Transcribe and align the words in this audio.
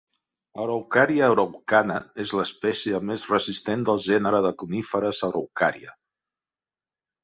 "Araucaria 0.61 1.27
araucana" 1.33 1.99
és 2.25 2.33
l'espècie 2.39 3.03
més 3.11 3.29
resistent 3.37 3.87
del 3.93 4.03
gènere 4.09 4.43
de 4.49 4.57
coníferes 4.65 5.25
"Araucaria". 5.33 5.99